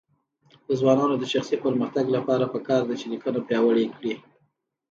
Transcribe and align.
د 0.67 0.69
ځوانانو 0.79 1.15
د 1.19 1.23
شخصي 1.33 1.57
پرمختګ 1.65 2.05
لپاره 2.15 2.51
پکار 2.53 2.81
ده 2.89 2.95
چې 2.99 3.05
لیکنه 3.13 3.39
پیاوړې 3.47 3.85
کړي. 3.95 4.13